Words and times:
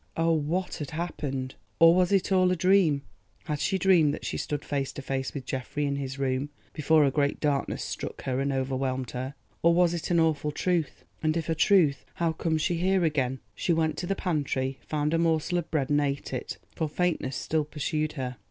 Oh; 0.17 0.31
what 0.31 0.77
had 0.77 0.89
happened! 0.89 1.53
Or 1.77 1.93
was 1.93 2.11
it 2.11 2.31
all 2.31 2.49
a 2.51 2.55
dream? 2.55 3.03
Had 3.43 3.59
she 3.59 3.77
dreamed 3.77 4.15
that 4.15 4.25
she 4.25 4.35
stood 4.35 4.65
face 4.65 4.91
to 4.93 5.01
face 5.03 5.31
with 5.31 5.45
Geoffrey 5.45 5.85
in 5.85 5.97
his 5.97 6.17
room 6.17 6.49
before 6.73 7.05
a 7.05 7.11
great 7.11 7.39
darkness 7.39 7.83
struck 7.83 8.23
her 8.23 8.39
and 8.39 8.51
overwhelmed 8.51 9.11
her? 9.11 9.35
Or 9.61 9.75
was 9.75 9.93
it 9.93 10.09
an 10.09 10.19
awful 10.19 10.51
truth, 10.51 11.03
and 11.21 11.37
if 11.37 11.49
a 11.49 11.53
truth, 11.53 12.03
how 12.15 12.31
came 12.31 12.57
she 12.57 12.77
here 12.77 13.03
again? 13.03 13.41
She 13.53 13.73
went 13.73 13.95
to 13.97 14.07
the 14.07 14.15
pantry, 14.15 14.79
found 14.87 15.13
a 15.13 15.19
morsel 15.19 15.59
of 15.59 15.69
bread 15.69 15.91
and 15.91 16.01
ate 16.01 16.33
it, 16.33 16.57
for 16.75 16.89
faintness 16.89 17.35
still 17.35 17.63
pursued 17.65 18.13
her. 18.13 18.37